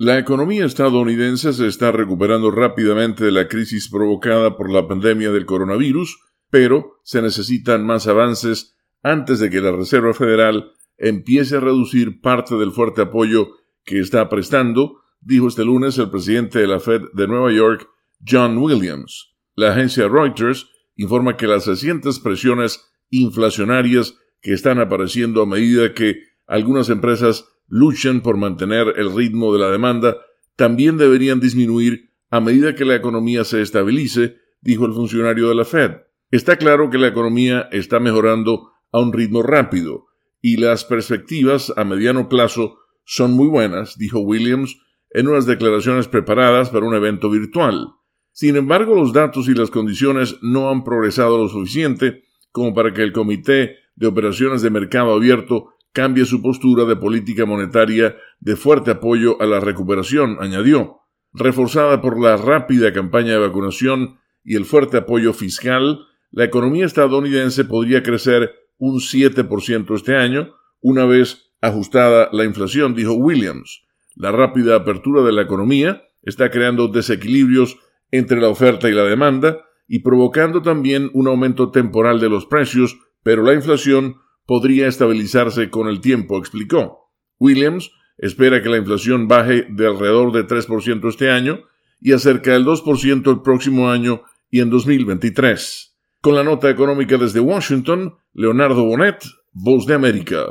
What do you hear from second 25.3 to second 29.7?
a medida que algunas empresas luchan por mantener el ritmo de la